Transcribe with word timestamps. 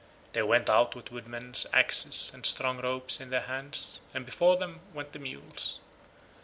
They 0.33 0.41
went 0.41 0.67
out 0.67 0.95
with 0.95 1.11
woodmen's 1.11 1.67
axes 1.73 2.31
and 2.33 2.43
strong 2.43 2.79
ropes 2.79 3.21
in 3.21 3.29
their 3.29 3.41
hands, 3.41 4.01
and 4.15 4.25
before 4.25 4.57
them 4.57 4.79
went 4.95 5.11
the 5.11 5.19
mules. 5.19 5.77